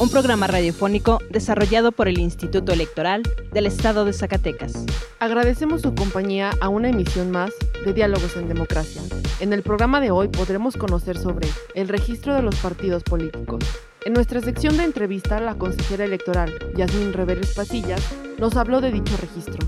[0.00, 3.22] un programa radiofónico desarrollado por el Instituto Electoral
[3.52, 4.72] del Estado de Zacatecas.
[5.20, 7.52] Agradecemos su compañía a una emisión más
[7.84, 9.02] de Diálogos en Democracia.
[9.40, 13.64] En el programa de hoy podremos conocer sobre el registro de los partidos políticos.
[14.04, 18.02] En nuestra sección de entrevista, la consejera electoral Yasmín Reveles Pasillas
[18.38, 19.66] nos habló de dicho registro.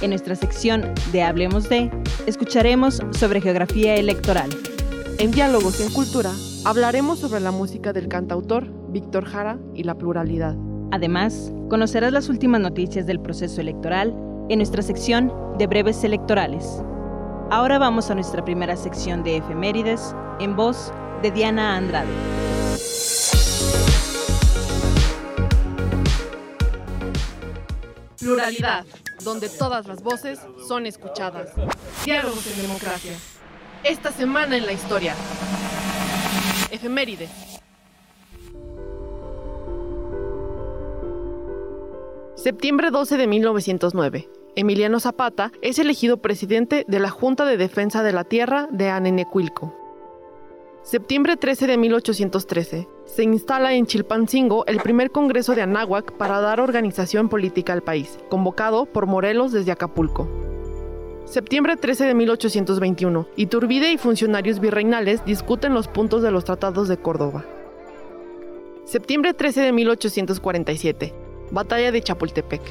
[0.00, 1.90] En nuestra sección de Hablemos de,
[2.26, 4.50] escucharemos sobre geografía electoral.
[5.18, 6.32] En Diálogos en Cultura,
[6.64, 10.56] hablaremos sobre la música del cantautor Víctor Jara y la pluralidad.
[10.90, 14.16] Además, conocerás las últimas noticias del proceso electoral
[14.48, 16.82] en nuestra sección de breves electorales.
[17.50, 22.08] Ahora vamos a nuestra primera sección de efemérides en voz de Diana Andrade.
[28.18, 28.86] Pluralidad,
[29.22, 31.50] donde todas las voces son escuchadas.
[32.02, 33.12] Diálogos en democracia.
[33.84, 35.14] Esta semana en la historia.
[36.70, 37.28] Efeméride.
[42.46, 44.28] Septiembre 12 de 1909.
[44.54, 49.74] Emiliano Zapata es elegido presidente de la Junta de Defensa de la Tierra de Anenecuilco.
[50.84, 52.88] Septiembre 13 de 1813.
[53.04, 58.16] Se instala en Chilpancingo el primer Congreso de Anáhuac para dar organización política al país,
[58.28, 60.28] convocado por Morelos desde Acapulco.
[61.24, 63.26] Septiembre 13 de 1821.
[63.34, 67.44] Iturbide y funcionarios virreinales discuten los puntos de los tratados de Córdoba.
[68.84, 71.25] Septiembre 13 de 1847.
[71.50, 72.62] Batalla de Chapultepec.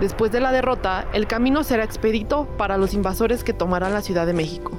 [0.00, 4.26] Después de la derrota, el camino será expedito para los invasores que tomarán la Ciudad
[4.26, 4.72] de México.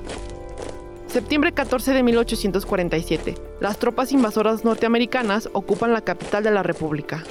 [1.08, 3.36] Septiembre 14 de 1847.
[3.62, 7.24] Las tropas invasoras norteamericanas ocupan la capital de la República.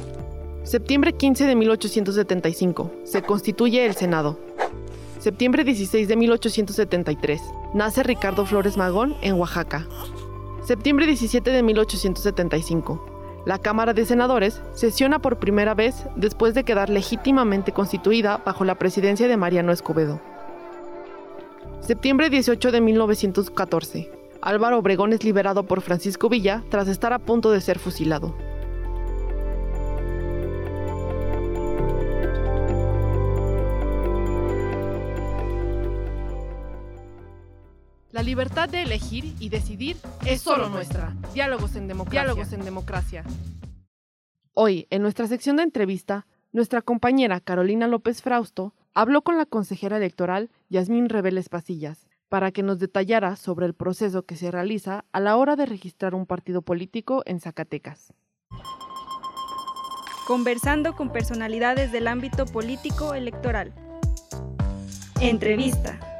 [0.62, 2.92] Septiembre 15 de 1875.
[3.04, 4.38] Se constituye el Senado.
[5.18, 7.42] Septiembre 16 de 1873.
[7.74, 9.86] Nace Ricardo Flores Magón en Oaxaca.
[10.64, 13.11] Septiembre 17 de 1875.
[13.44, 18.76] La Cámara de Senadores sesiona por primera vez después de quedar legítimamente constituida bajo la
[18.76, 20.20] presidencia de Mariano Escobedo.
[21.80, 24.10] Septiembre 18 de 1914.
[24.40, 28.34] Álvaro Obregón es liberado por Francisco Villa tras estar a punto de ser fusilado.
[38.22, 41.12] La libertad de elegir y decidir es solo nuestra.
[41.34, 42.22] Diálogos en democracia.
[42.22, 43.24] Diálogos en democracia.
[44.54, 49.96] Hoy, en nuestra sección de entrevista, nuestra compañera Carolina López Frausto habló con la consejera
[49.96, 55.18] electoral Yasmín Reveles Pasillas para que nos detallara sobre el proceso que se realiza a
[55.18, 58.14] la hora de registrar un partido político en Zacatecas.
[60.28, 63.74] Conversando con personalidades del ámbito político electoral.
[65.20, 66.11] Entrevista.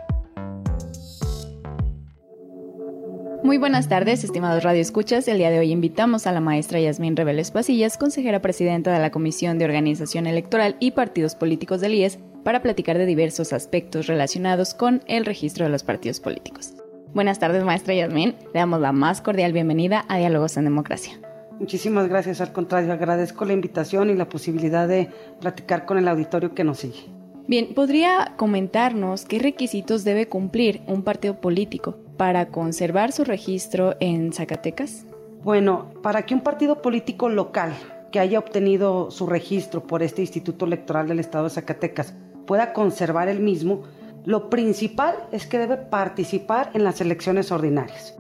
[3.45, 5.27] Muy buenas tardes, estimados radioescuchas.
[5.27, 9.11] El día de hoy invitamos a la maestra Yasmín Reveles Pasillas, consejera presidenta de la
[9.11, 14.75] Comisión de Organización Electoral y Partidos Políticos del IES, para platicar de diversos aspectos relacionados
[14.75, 16.75] con el registro de los partidos políticos.
[17.15, 18.37] Buenas tardes, maestra Yasmín.
[18.55, 21.19] Le damos la más cordial bienvenida a Diálogos en Democracia.
[21.59, 25.11] Muchísimas gracias, al contrario, agradezco la invitación y la posibilidad de
[25.41, 27.11] platicar con el auditorio que nos sigue.
[27.49, 34.33] Bien, ¿podría comentarnos qué requisitos debe cumplir un partido político para conservar su registro en
[34.33, 35.05] Zacatecas?
[35.43, 37.75] Bueno, para que un partido político local
[38.13, 42.15] que haya obtenido su registro por este Instituto Electoral del Estado de Zacatecas
[42.47, 43.83] pueda conservar el mismo,
[44.25, 48.17] lo principal es que debe participar en las elecciones ordinarias.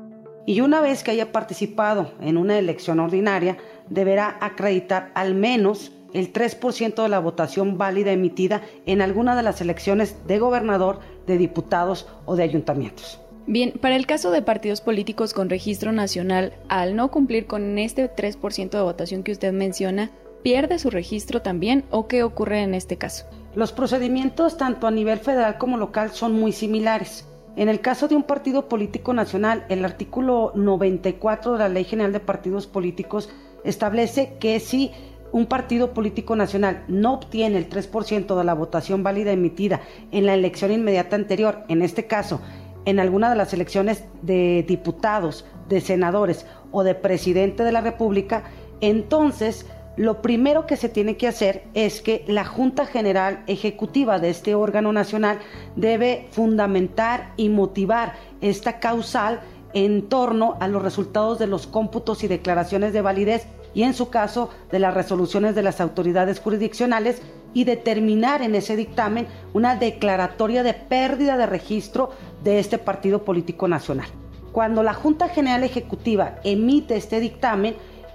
[0.46, 3.56] Y una vez que haya participado en una elección ordinaria,
[3.88, 9.60] deberá acreditar al menos el 3% de la votación válida emitida en alguna de las
[9.60, 10.98] elecciones de gobernador,
[11.28, 13.21] de diputados o de ayuntamientos.
[13.46, 18.08] Bien, para el caso de partidos políticos con registro nacional, al no cumplir con este
[18.08, 20.10] 3% de votación que usted menciona,
[20.42, 23.26] pierde su registro también o qué ocurre en este caso?
[23.54, 27.26] Los procedimientos tanto a nivel federal como local son muy similares.
[27.56, 32.12] En el caso de un partido político nacional, el artículo 94 de la Ley General
[32.12, 33.28] de Partidos Políticos
[33.64, 34.92] establece que si
[35.32, 39.80] un partido político nacional no obtiene el 3% de la votación válida emitida
[40.12, 42.40] en la elección inmediata anterior, en este caso,
[42.84, 48.44] en alguna de las elecciones de diputados, de senadores o de presidente de la República,
[48.80, 54.30] entonces lo primero que se tiene que hacer es que la Junta General Ejecutiva de
[54.30, 55.38] este órgano nacional
[55.76, 59.40] debe fundamentar y motivar esta causal
[59.74, 64.10] en torno a los resultados de los cómputos y declaraciones de validez y en su
[64.10, 67.22] caso de las resoluciones de las autoridades jurisdiccionales
[67.54, 72.10] y determinar en ese dictamen una declaratoria de pérdida de registro
[72.42, 74.08] de este partido político nacional.
[74.52, 77.74] Cuando la Junta General Ejecutiva emite este dictamen,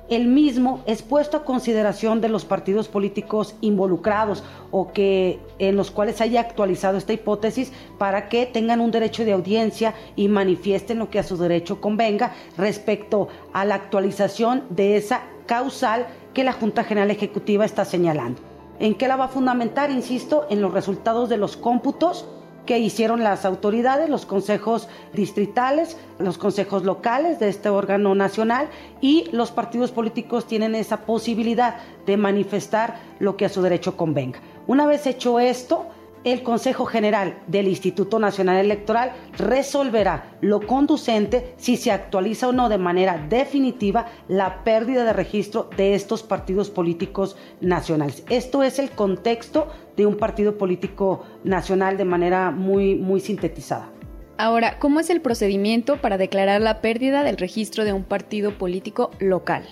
[0.09, 5.91] el mismo es puesto a consideración de los partidos políticos involucrados o que en los
[5.91, 11.09] cuales haya actualizado esta hipótesis para que tengan un derecho de audiencia y manifiesten lo
[11.09, 16.83] que a su derecho convenga respecto a la actualización de esa causal que la Junta
[16.83, 18.41] General Ejecutiva está señalando.
[18.79, 19.91] ¿En qué la va a fundamentar?
[19.91, 22.27] Insisto, en los resultados de los cómputos
[22.67, 28.69] que hicieron las autoridades, los consejos distritales, los consejos locales de este órgano nacional
[29.01, 34.39] y los partidos políticos tienen esa posibilidad de manifestar lo que a su derecho convenga.
[34.67, 35.87] Una vez hecho esto,
[36.31, 42.67] el Consejo General del Instituto Nacional Electoral resolverá lo conducente si se actualiza o no
[42.67, 48.23] de manera definitiva la pérdida de registro de estos partidos políticos nacionales.
[48.29, 53.89] Esto es el contexto de un partido político nacional de manera muy, muy sintetizada.
[54.37, 59.11] Ahora, ¿cómo es el procedimiento para declarar la pérdida del registro de un partido político
[59.19, 59.63] local?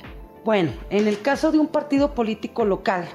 [0.46, 3.06] Bueno, en el caso de un partido político local,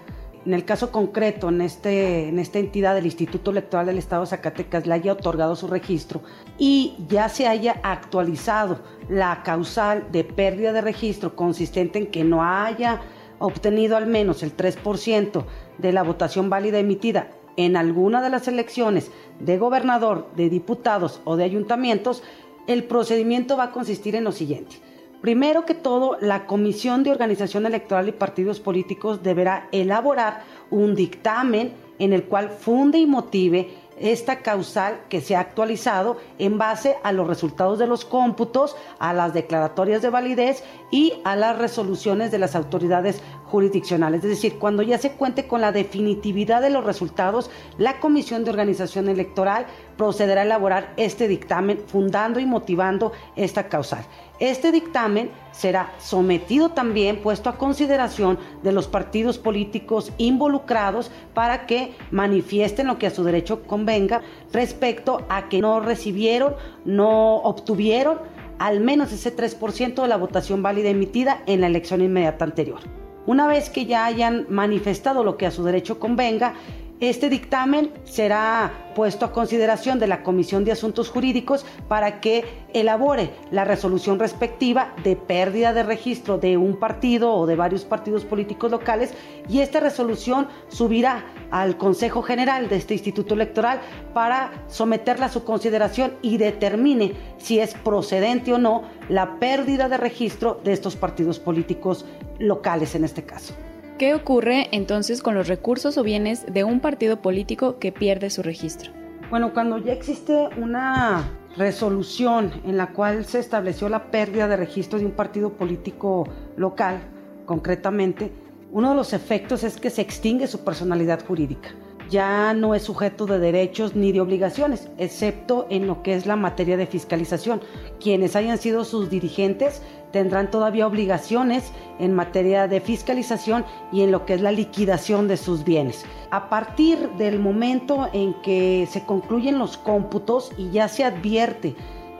[0.46, 4.28] en el caso concreto, en, este, en esta entidad del Instituto Electoral del Estado de
[4.28, 6.22] Zacatecas le haya otorgado su registro
[6.58, 8.78] y ya se haya actualizado
[9.08, 13.02] la causal de pérdida de registro consistente en que no haya
[13.38, 15.44] obtenido al menos el 3%
[15.78, 19.10] de la votación válida emitida en alguna de las elecciones
[19.40, 22.22] de gobernador, de diputados o de ayuntamientos,
[22.66, 24.76] el procedimiento va a consistir en lo siguiente
[25.20, 31.74] Primero que todo, la Comisión de Organización Electoral y Partidos Políticos deberá elaborar un dictamen
[31.98, 33.68] en el cual funde y motive
[34.00, 39.12] esta causal que se ha actualizado en base a los resultados de los cómputos, a
[39.12, 44.22] las declaratorias de validez y a las resoluciones de las autoridades jurisdiccionales.
[44.22, 48.50] Es decir, cuando ya se cuente con la definitividad de los resultados, la Comisión de
[48.50, 49.66] Organización Electoral
[49.96, 54.06] procederá a elaborar este dictamen fundando y motivando esta causal.
[54.38, 61.94] Este dictamen será sometido también, puesto a consideración de los partidos políticos involucrados para que
[62.10, 64.22] manifiesten lo que a su derecho convenga
[64.52, 66.54] respecto a que no recibieron,
[66.86, 68.18] no obtuvieron
[68.58, 72.99] al menos ese 3% de la votación válida emitida en la elección inmediata anterior.
[73.30, 76.54] Una vez que ya hayan manifestado lo que a su derecho convenga,
[77.00, 82.44] este dictamen será puesto a consideración de la Comisión de Asuntos Jurídicos para que
[82.74, 88.26] elabore la resolución respectiva de pérdida de registro de un partido o de varios partidos
[88.26, 89.14] políticos locales
[89.48, 93.80] y esta resolución subirá al Consejo General de este Instituto Electoral
[94.12, 99.96] para someterla a su consideración y determine si es procedente o no la pérdida de
[99.96, 102.04] registro de estos partidos políticos
[102.38, 103.54] locales en este caso.
[104.00, 108.42] ¿Qué ocurre entonces con los recursos o bienes de un partido político que pierde su
[108.42, 108.92] registro?
[109.28, 111.28] Bueno, cuando ya existe una
[111.58, 116.26] resolución en la cual se estableció la pérdida de registro de un partido político
[116.56, 117.02] local,
[117.44, 118.32] concretamente,
[118.72, 121.68] uno de los efectos es que se extingue su personalidad jurídica
[122.10, 126.36] ya no es sujeto de derechos ni de obligaciones, excepto en lo que es la
[126.36, 127.60] materia de fiscalización.
[128.00, 134.26] Quienes hayan sido sus dirigentes tendrán todavía obligaciones en materia de fiscalización y en lo
[134.26, 136.04] que es la liquidación de sus bienes.
[136.30, 141.76] A partir del momento en que se concluyen los cómputos y ya se advierte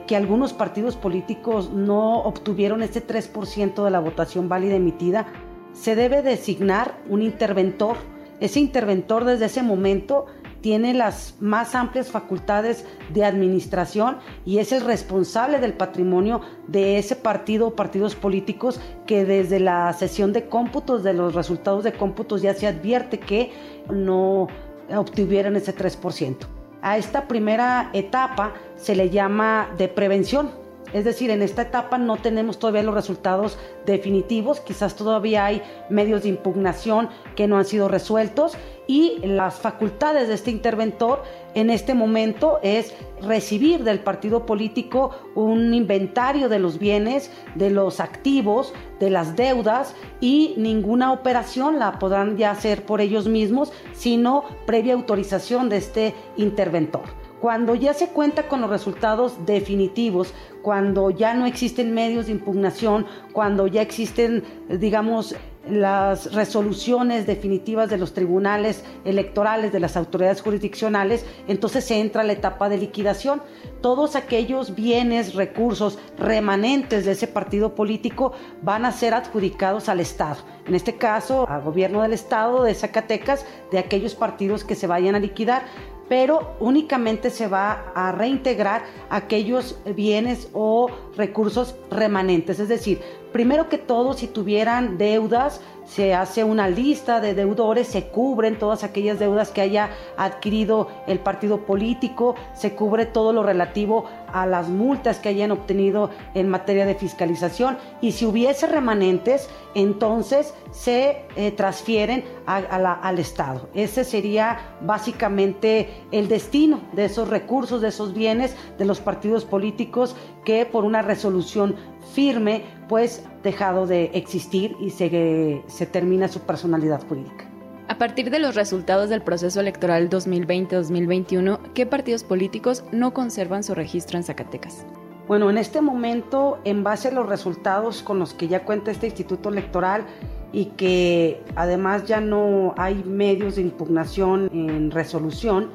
[0.07, 5.27] que algunos partidos políticos no obtuvieron ese 3% de la votación válida emitida,
[5.73, 7.97] se debe designar un interventor
[8.41, 10.25] ese interventor desde ese momento
[10.61, 17.15] tiene las más amplias facultades de administración y es el responsable del patrimonio de ese
[17.15, 22.41] partido o partidos políticos que desde la sesión de cómputos, de los resultados de cómputos
[22.41, 23.51] ya se advierte que
[23.89, 24.47] no
[24.95, 26.37] obtuvieron ese 3%.
[26.81, 30.60] A esta primera etapa se le llama de prevención
[30.93, 36.23] Es decir, en esta etapa no tenemos todavía los resultados definitivos, quizás todavía hay medios
[36.23, 38.57] de impugnación que no han sido resueltos
[38.87, 45.73] y las facultades de este interventor en este momento es recibir del partido político un
[45.73, 52.37] inventario de los bienes, de los activos, de las deudas y ninguna operación la podrán
[52.37, 57.20] ya hacer por ellos mismos, sino previa autorización de este interventor.
[57.41, 60.31] Cuando ya se cuenta con los resultados definitivos,
[60.61, 65.35] cuando ya no existen medios de impugnación, cuando ya existen, digamos,
[65.67, 72.25] las resoluciones definitivas de los tribunales electorales, de las autoridades jurisdiccionales, entonces se entra a
[72.25, 73.41] la etapa de liquidación.
[73.81, 80.37] Todos aquellos bienes, recursos remanentes de ese partido político van a ser adjudicados al Estado.
[80.67, 85.15] En este caso, al gobierno del Estado de Zacatecas, de aquellos partidos que se vayan
[85.15, 85.63] a liquidar
[86.11, 92.59] pero únicamente se va a reintegrar aquellos bienes o recursos remanentes.
[92.59, 92.99] Es decir,
[93.31, 98.83] primero que todo, si tuvieran deudas, se hace una lista de deudores, se cubren todas
[98.83, 104.69] aquellas deudas que haya adquirido el partido político, se cubre todo lo relativo a las
[104.69, 111.51] multas que hayan obtenido en materia de fiscalización y si hubiese remanentes, entonces se eh,
[111.51, 113.69] transfieren al Estado.
[113.73, 120.15] Ese sería básicamente el destino de esos recursos, de esos bienes de los partidos políticos
[120.45, 121.75] que por una resolución
[122.13, 127.50] firme, pues dejado de existir y se, se termina su personalidad jurídica.
[127.91, 133.75] A partir de los resultados del proceso electoral 2020-2021, ¿qué partidos políticos no conservan su
[133.75, 134.85] registro en Zacatecas?
[135.27, 139.07] Bueno, en este momento, en base a los resultados con los que ya cuenta este
[139.07, 140.05] instituto electoral
[140.53, 145.69] y que además ya no hay medios de impugnación en resolución,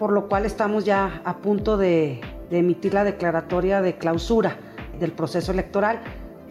[0.00, 4.56] por lo cual estamos ya a punto de, de emitir la declaratoria de clausura
[4.98, 6.00] del proceso electoral.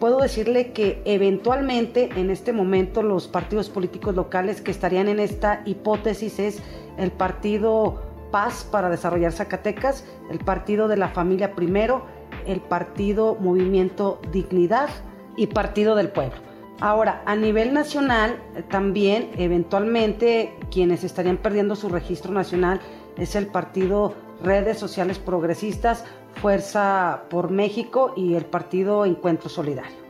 [0.02, 5.62] Puedo decirle que eventualmente en este momento los partidos políticos locales que estarían en esta
[5.64, 6.60] hipótesis es
[6.98, 12.04] el partido Paz para desarrollar Zacatecas, el partido de la familia primero,
[12.48, 14.88] el partido Movimiento Dignidad
[15.36, 16.34] y Partido del Pueblo.
[16.80, 22.80] Ahora, a nivel nacional, también eventualmente quienes estarían perdiendo su registro nacional
[23.16, 26.04] es el partido Redes Sociales Progresistas
[26.36, 30.02] Fuerza por México y el partido Encuentro Solidario.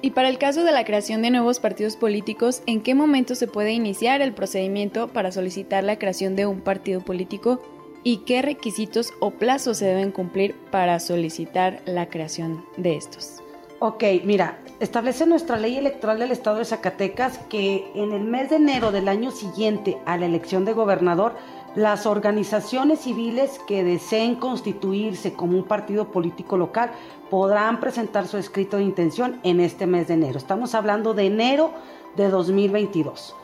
[0.00, 3.48] Y para el caso de la creación de nuevos partidos políticos, ¿en qué momento se
[3.48, 7.60] puede iniciar el procedimiento para solicitar la creación de un partido político
[8.04, 13.42] y qué requisitos o plazos se deben cumplir para solicitar la creación de estos?
[13.80, 18.56] Ok, mira, establece nuestra ley electoral del Estado de Zacatecas que en el mes de
[18.56, 21.36] enero del año siguiente a la elección de gobernador
[21.74, 26.90] las organizaciones civiles que deseen constituirse como un partido político local
[27.30, 30.38] podrán presentar su escrito de intención en este mes de enero.
[30.38, 31.72] Estamos hablando de enero
[32.16, 33.34] de 2022.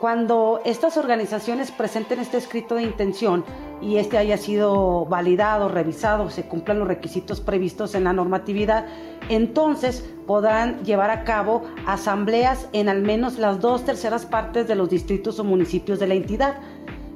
[0.00, 3.44] Cuando estas organizaciones presenten este escrito de intención
[3.80, 8.86] y este haya sido validado, revisado, se cumplan los requisitos previstos en la normatividad,
[9.28, 14.90] entonces podrán llevar a cabo asambleas en al menos las dos terceras partes de los
[14.90, 16.56] distritos o municipios de la entidad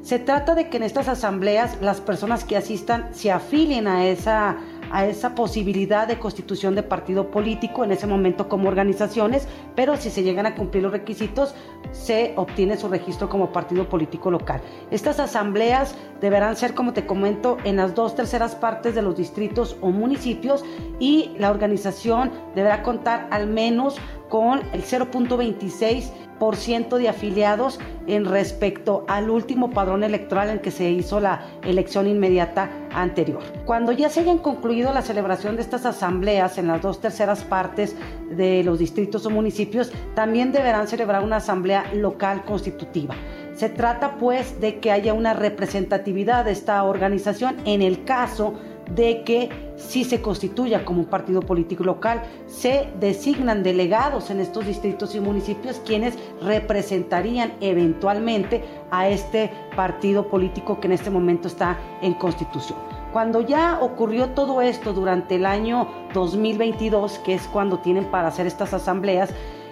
[0.09, 4.57] se trata de que en estas asambleas las personas que asistan se afilien a esa,
[4.91, 9.47] a esa posibilidad de constitución de partido político en ese momento como organizaciones,
[9.77, 11.55] pero si se llegan a cumplir los requisitos,
[11.93, 14.63] se obtiene su registro como partido político local.
[14.91, 19.77] Estas asambleas deberán ser, como te comento, en las dos terceras partes de los distritos
[19.83, 20.65] o municipios
[20.99, 23.99] y la organización deberá contar al menos
[24.31, 30.91] con el 0.26 ciento de afiliados en respecto al último padrón electoral en que se
[30.91, 33.41] hizo la elección inmediata anterior.
[33.67, 37.97] Cuando ya se hayan concluido la celebración de estas asambleas en las dos terceras partes
[38.31, 43.15] de los distritos o municipios, también deberán celebrar una asamblea local constitutiva.
[43.55, 48.55] Se trata pues de que haya una representatividad de esta organización en el caso
[48.95, 54.67] de que si se constituya como un partido político local, se designan delegados en estos
[54.67, 61.79] distritos y municipios quienes representarían eventualmente a este partido político que en este momento está
[62.03, 62.79] en constitución.
[63.13, 68.47] Cuando ya ocurrió todo esto durante el año 2022, que es cuando tienen para hacer
[68.47, 69.31] estas asambleas,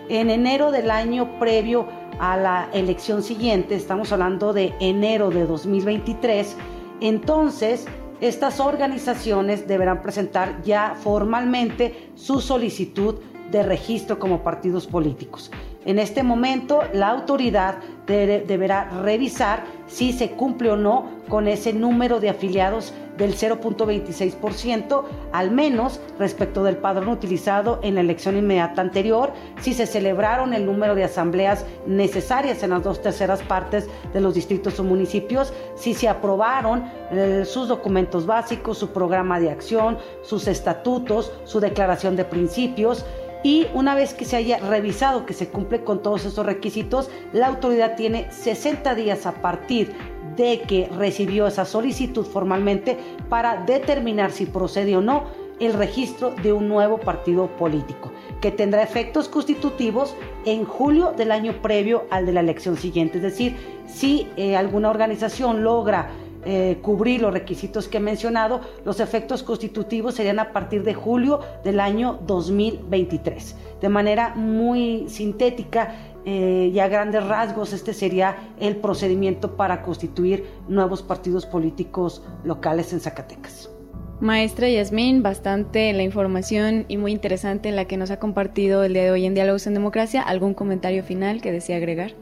[0.09, 1.87] en enero del año previo
[2.19, 6.57] a la elección siguiente, estamos hablando de enero de 2023,
[7.01, 7.87] entonces
[8.21, 13.17] estas organizaciones deberán presentar ya formalmente su solicitud
[13.51, 15.51] de registro como partidos políticos.
[15.87, 17.76] En este momento, la autoridad
[18.07, 25.50] deberá revisar si se cumple o no con ese número de afiliados del 0.26%, al
[25.50, 30.95] menos respecto del padrón utilizado en la elección inmediata anterior, si se celebraron el número
[30.95, 36.09] de asambleas necesarias en las dos terceras partes de los distritos o municipios, si se
[36.09, 43.05] aprobaron eh, sus documentos básicos, su programa de acción, sus estatutos, su declaración de principios,
[43.43, 47.47] y una vez que se haya revisado que se cumple con todos esos requisitos, la
[47.47, 49.93] autoridad tiene 60 días a partir
[50.37, 52.97] de que recibió esa solicitud formalmente
[53.28, 55.25] para determinar si procede o no
[55.59, 60.14] el registro de un nuevo partido político, que tendrá efectos constitutivos
[60.45, 63.19] en julio del año previo al de la elección siguiente.
[63.19, 66.11] Es decir, si eh, alguna organización logra
[66.49, 71.41] eh, cubrir los requisitos que he mencionado, los efectos constitutivos serían a partir de julio
[71.65, 73.57] del año 2023.
[73.81, 75.93] De manera muy sintética,
[76.25, 82.93] eh, y a grandes rasgos este sería el procedimiento para constituir nuevos partidos políticos locales
[82.93, 83.71] en Zacatecas.
[84.21, 89.05] Maestra Yasmín, bastante la información y muy interesante la que nos ha compartido el día
[89.05, 90.23] de hoy en Diálogos en Democracia.
[90.23, 92.12] ¿Algún comentario final que desea agregar?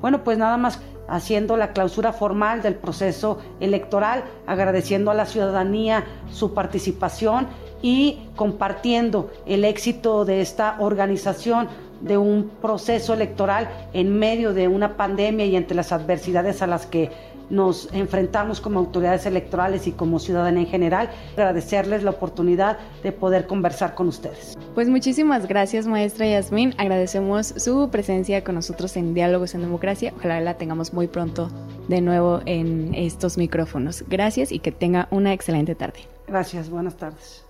[0.00, 6.04] Bueno, pues nada más haciendo la clausura formal del proceso electoral, agradeciendo a la ciudadanía
[6.30, 7.46] su participación
[7.82, 11.68] y compartiendo el éxito de esta organización
[12.00, 16.86] de un proceso electoral en medio de una pandemia y entre las adversidades a las
[16.86, 17.10] que
[17.50, 21.10] nos enfrentamos como autoridades electorales y como ciudadanía en general.
[21.34, 24.56] Agradecerles la oportunidad de poder conversar con ustedes.
[24.74, 26.74] Pues muchísimas gracias, maestra Yasmín.
[26.78, 30.12] Agradecemos su presencia con nosotros en Diálogos en Democracia.
[30.16, 31.48] Ojalá la tengamos muy pronto
[31.88, 34.04] de nuevo en estos micrófonos.
[34.08, 36.00] Gracias y que tenga una excelente tarde.
[36.26, 37.46] Gracias, buenas tardes.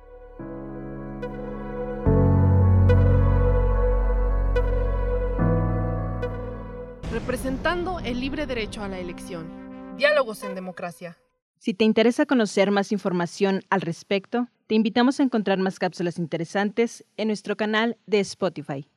[7.16, 9.65] representando el libre derecho a la elección.
[9.96, 11.16] Diálogos en democracia.
[11.58, 17.06] Si te interesa conocer más información al respecto, te invitamos a encontrar más cápsulas interesantes
[17.16, 18.90] en nuestro canal de Spotify.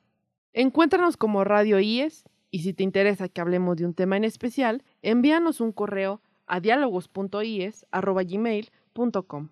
[0.52, 4.84] Encuéntranos como Radio IES y si te interesa que hablemos de un tema en especial,
[5.00, 9.48] envíanos un correo a diálogos.ies.gmail.com.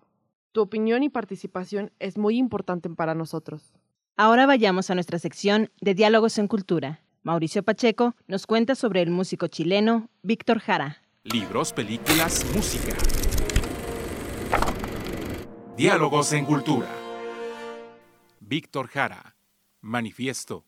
[0.51, 3.73] Tu opinión y participación es muy importante para nosotros.
[4.17, 7.01] Ahora vayamos a nuestra sección de Diálogos en Cultura.
[7.23, 11.08] Mauricio Pacheco nos cuenta sobre el músico chileno Víctor Jara.
[11.25, 12.95] Libros, películas, música.
[15.75, 16.87] Diálogos en Cultura.
[18.39, 19.35] Víctor Jara.
[19.81, 20.65] Manifiesto.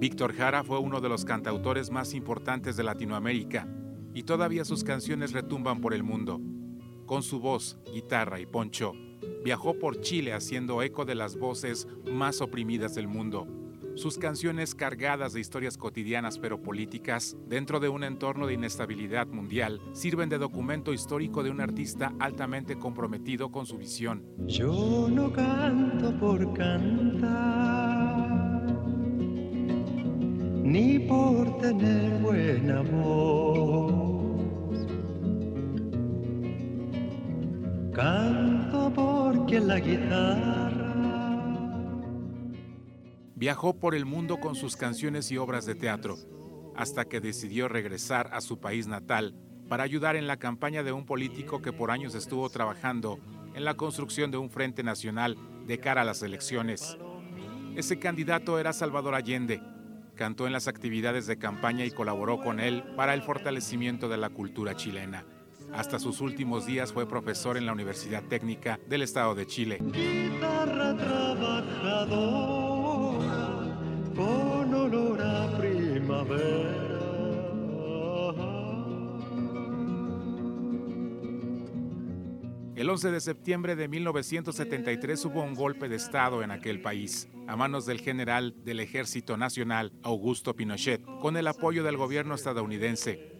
[0.00, 3.68] Víctor Jara fue uno de los cantautores más importantes de Latinoamérica
[4.14, 6.40] y todavía sus canciones retumban por el mundo
[7.04, 8.94] con su voz, guitarra y poncho,
[9.44, 13.46] viajó por Chile haciendo eco de las voces más oprimidas del mundo.
[13.98, 19.80] Sus canciones cargadas de historias cotidianas pero políticas, dentro de un entorno de inestabilidad mundial,
[19.92, 24.22] sirven de documento histórico de un artista altamente comprometido con su visión.
[24.46, 27.28] Yo no canto por cantar,
[30.62, 33.97] ni por tener buena voz
[43.34, 46.18] Viajó por el mundo con sus canciones y obras de teatro,
[46.76, 49.34] hasta que decidió regresar a su país natal
[49.68, 53.20] para ayudar en la campaña de un político que por años estuvo trabajando
[53.54, 56.98] en la construcción de un frente nacional de cara a las elecciones.
[57.74, 59.62] Ese candidato era Salvador Allende.
[60.14, 64.28] Cantó en las actividades de campaña y colaboró con él para el fortalecimiento de la
[64.28, 65.24] cultura chilena.
[65.72, 69.78] Hasta sus últimos días fue profesor en la Universidad Técnica del Estado de Chile.
[69.80, 72.28] Guitarra trabajadora
[74.14, 76.88] con olor a primavera.
[82.78, 87.56] El 11 de septiembre de 1973 hubo un golpe de Estado en aquel país, a
[87.56, 93.37] manos del general del Ejército Nacional, Augusto Pinochet, con el apoyo del gobierno estadounidense.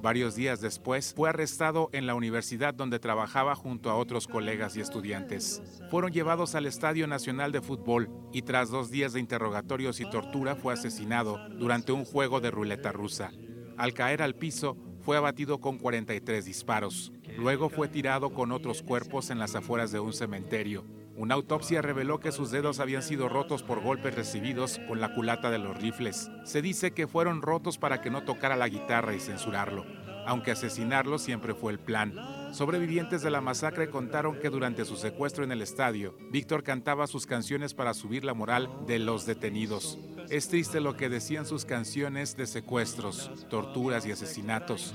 [0.00, 4.80] Varios días después fue arrestado en la universidad donde trabajaba junto a otros colegas y
[4.80, 5.62] estudiantes.
[5.90, 10.54] Fueron llevados al Estadio Nacional de Fútbol y tras dos días de interrogatorios y tortura
[10.54, 13.32] fue asesinado durante un juego de ruleta rusa.
[13.76, 17.12] Al caer al piso, fue abatido con 43 disparos.
[17.38, 20.84] Luego fue tirado con otros cuerpos en las afueras de un cementerio.
[21.18, 25.50] Una autopsia reveló que sus dedos habían sido rotos por golpes recibidos con la culata
[25.50, 26.30] de los rifles.
[26.44, 29.86] Se dice que fueron rotos para que no tocara la guitarra y censurarlo,
[30.26, 32.14] aunque asesinarlo siempre fue el plan.
[32.52, 37.24] Sobrevivientes de la masacre contaron que durante su secuestro en el estadio, Víctor cantaba sus
[37.24, 39.98] canciones para subir la moral de los detenidos.
[40.28, 44.94] Es triste lo que decían sus canciones de secuestros, torturas y asesinatos.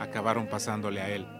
[0.00, 1.39] Acabaron pasándole a él.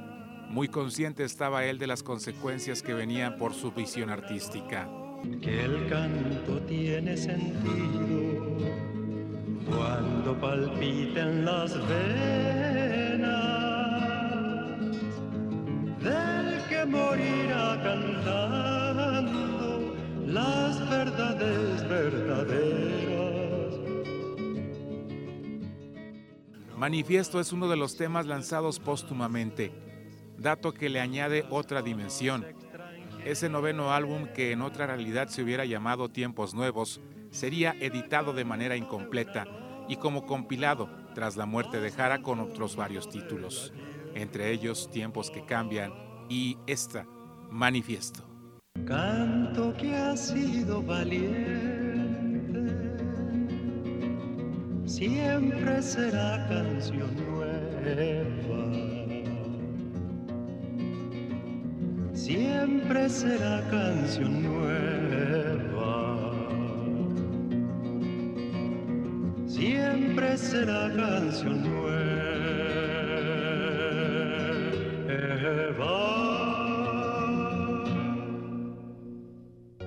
[0.51, 4.89] Muy consciente estaba él de las consecuencias que venían por su visión artística.
[5.41, 8.59] Que el canto tiene sentido
[9.65, 13.31] cuando palpiten las venas
[16.03, 19.31] del que morirá cantando
[20.27, 22.91] las verdades verdaderas.
[26.77, 29.90] Manifiesto es uno de los temas lanzados póstumamente,
[30.41, 32.47] dato que le añade otra dimensión.
[33.25, 37.01] Ese noveno álbum que en otra realidad se hubiera llamado Tiempos Nuevos,
[37.31, 39.47] sería editado de manera incompleta
[39.89, 43.73] y como compilado tras la muerte de Jara con otros varios títulos,
[44.15, 45.93] entre ellos Tiempos que cambian
[46.29, 47.07] y esta,
[47.51, 48.25] Manifiesto.
[48.87, 51.91] Canto que ha sido valiente,
[54.87, 58.70] siempre será canción nueva.
[62.31, 66.31] Siempre será canción nueva.
[69.49, 71.91] Siempre será canción nueva.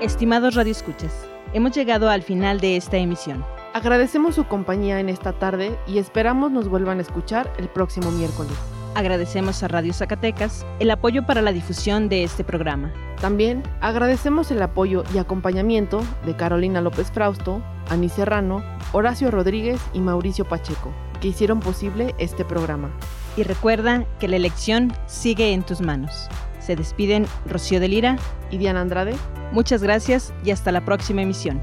[0.00, 1.12] Estimados radioescuchas,
[1.54, 3.44] hemos llegado al final de esta emisión.
[3.72, 8.52] Agradecemos su compañía en esta tarde y esperamos nos vuelvan a escuchar el próximo miércoles.
[8.94, 12.92] Agradecemos a Radio Zacatecas el apoyo para la difusión de este programa.
[13.20, 20.00] También agradecemos el apoyo y acompañamiento de Carolina López Frausto, Ani Serrano, Horacio Rodríguez y
[20.00, 22.90] Mauricio Pacheco, que hicieron posible este programa.
[23.36, 26.28] Y recuerda que la elección sigue en tus manos.
[26.60, 28.16] Se despiden Rocío de Lira
[28.50, 29.14] Y Diana Andrade,
[29.54, 31.62] Muchas gracias y hasta la próxima emisión.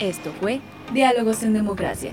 [0.00, 0.60] Esto fue
[0.92, 2.12] Diálogos en Democracia.